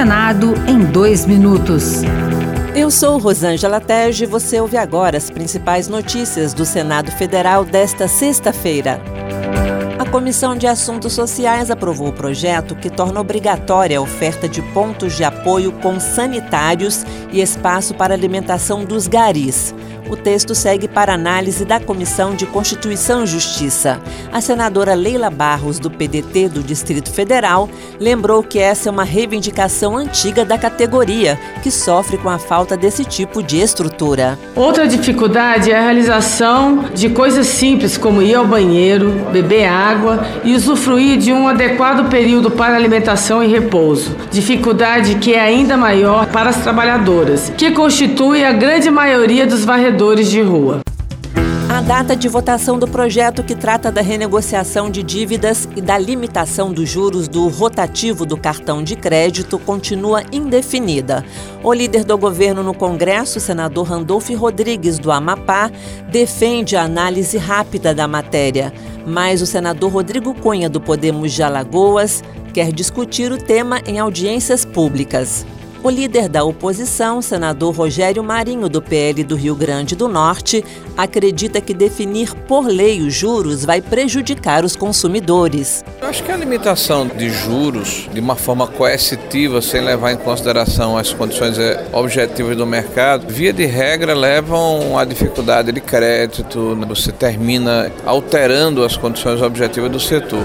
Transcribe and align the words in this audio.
Senado 0.00 0.54
em 0.66 0.82
dois 0.82 1.26
minutos. 1.26 2.00
Eu 2.74 2.90
sou 2.90 3.18
Rosângela 3.18 3.82
Tege 3.82 4.24
e 4.24 4.26
você 4.26 4.58
ouve 4.58 4.78
agora 4.78 5.18
as 5.18 5.28
principais 5.28 5.88
notícias 5.88 6.54
do 6.54 6.64
Senado 6.64 7.10
Federal 7.10 7.66
desta 7.66 8.08
sexta-feira. 8.08 8.98
A 9.98 10.06
Comissão 10.06 10.56
de 10.56 10.66
Assuntos 10.66 11.12
Sociais 11.12 11.70
aprovou 11.70 12.08
o 12.08 12.12
projeto 12.14 12.74
que 12.74 12.88
torna 12.88 13.20
obrigatória 13.20 13.98
a 13.98 14.00
oferta 14.00 14.48
de 14.48 14.62
pontos 14.72 15.18
de 15.18 15.22
apoio 15.22 15.70
com 15.70 16.00
sanitários 16.00 17.04
e 17.30 17.42
espaço 17.42 17.92
para 17.92 18.14
alimentação 18.14 18.86
dos 18.86 19.06
garis. 19.06 19.74
O 20.08 20.16
texto 20.16 20.54
segue 20.54 20.88
para 20.88 21.14
análise 21.14 21.64
da 21.64 21.78
Comissão 21.78 22.34
de 22.34 22.46
Constituição 22.46 23.24
e 23.24 23.26
Justiça. 23.26 24.00
A 24.32 24.40
senadora 24.40 24.94
Leila 24.94 25.30
Barros, 25.30 25.78
do 25.78 25.90
PDT 25.90 26.48
do 26.48 26.62
Distrito 26.62 27.12
Federal, 27.12 27.68
lembrou 27.98 28.42
que 28.42 28.58
essa 28.58 28.88
é 28.88 28.92
uma 28.92 29.04
reivindicação 29.04 29.96
antiga 29.96 30.44
da 30.44 30.58
categoria, 30.58 31.38
que 31.62 31.70
sofre 31.70 32.16
com 32.16 32.28
a 32.28 32.38
falta 32.38 32.76
desse 32.76 33.04
tipo 33.04 33.42
de 33.42 33.60
estrutura. 33.60 34.38
Outra 34.56 34.88
dificuldade 34.88 35.70
é 35.70 35.78
a 35.78 35.82
realização 35.82 36.86
de 36.94 37.10
coisas 37.10 37.46
simples 37.46 37.96
como 37.96 38.22
ir 38.22 38.34
ao 38.34 38.46
banheiro, 38.46 39.10
beber 39.32 39.66
água 39.66 40.24
e 40.42 40.54
usufruir 40.54 41.18
de 41.18 41.32
um 41.32 41.46
adequado 41.46 42.08
período 42.08 42.50
para 42.50 42.74
alimentação 42.74 43.42
e 43.42 43.48
repouso. 43.48 44.16
Dificuldade 44.30 45.16
que 45.16 45.34
é 45.34 45.40
ainda 45.40 45.76
maior 45.76 46.26
para 46.26 46.50
as 46.50 46.56
trabalhadoras, 46.56 47.52
que 47.56 47.70
constitui 47.70 48.44
a 48.44 48.52
grande 48.52 48.90
maioria 48.90 49.46
dos 49.46 49.64
varredores 49.64 49.89
moradores 49.90 50.30
de 50.30 50.40
rua. 50.40 50.82
A 51.68 51.80
data 51.80 52.14
de 52.14 52.28
votação 52.28 52.78
do 52.78 52.86
projeto 52.86 53.42
que 53.42 53.56
trata 53.56 53.90
da 53.90 54.00
renegociação 54.00 54.88
de 54.88 55.02
dívidas 55.02 55.68
e 55.74 55.80
da 55.80 55.98
limitação 55.98 56.72
dos 56.72 56.88
juros 56.88 57.26
do 57.26 57.48
rotativo 57.48 58.24
do 58.24 58.36
cartão 58.36 58.84
de 58.84 58.94
crédito 58.94 59.58
continua 59.58 60.22
indefinida. 60.30 61.24
O 61.62 61.72
líder 61.72 62.04
do 62.04 62.16
governo 62.16 62.62
no 62.62 62.72
Congresso, 62.72 63.40
senador 63.40 63.88
Randolph 63.88 64.30
Rodrigues, 64.30 64.98
do 64.98 65.10
Amapá, 65.10 65.70
defende 66.08 66.76
a 66.76 66.82
análise 66.82 67.36
rápida 67.36 67.92
da 67.92 68.06
matéria. 68.06 68.72
Mas 69.04 69.42
o 69.42 69.46
senador 69.46 69.90
Rodrigo 69.90 70.34
Cunha, 70.34 70.68
do 70.68 70.80
Podemos 70.80 71.32
de 71.32 71.42
Alagoas, 71.42 72.22
quer 72.54 72.70
discutir 72.72 73.32
o 73.32 73.38
tema 73.38 73.80
em 73.86 73.98
audiências 73.98 74.64
públicas. 74.64 75.44
O 75.82 75.88
líder 75.88 76.28
da 76.28 76.44
oposição, 76.44 77.22
senador 77.22 77.74
Rogério 77.74 78.22
Marinho, 78.22 78.68
do 78.68 78.82
PL 78.82 79.24
do 79.24 79.34
Rio 79.34 79.54
Grande 79.54 79.96
do 79.96 80.08
Norte, 80.08 80.62
acredita 80.94 81.58
que 81.58 81.72
definir 81.72 82.34
por 82.46 82.66
lei 82.66 83.00
os 83.00 83.14
juros 83.14 83.64
vai 83.64 83.80
prejudicar 83.80 84.62
os 84.62 84.76
consumidores. 84.76 85.82
Eu 86.02 86.08
acho 86.08 86.22
que 86.22 86.30
a 86.30 86.36
limitação 86.36 87.06
de 87.06 87.30
juros 87.30 88.10
de 88.12 88.20
uma 88.20 88.36
forma 88.36 88.66
coercitiva, 88.66 89.62
sem 89.62 89.80
levar 89.80 90.12
em 90.12 90.18
consideração 90.18 90.98
as 90.98 91.14
condições 91.14 91.58
eh, 91.58 91.82
objetivas 91.94 92.58
do 92.58 92.66
mercado, 92.66 93.32
via 93.32 93.52
de 93.52 93.64
regra 93.64 94.12
levam 94.12 94.98
à 94.98 95.04
dificuldade 95.06 95.72
de 95.72 95.80
crédito, 95.80 96.76
você 96.86 97.10
termina 97.10 97.90
alterando 98.04 98.84
as 98.84 98.98
condições 98.98 99.40
objetivas 99.40 99.90
do 99.90 99.98
setor. 99.98 100.44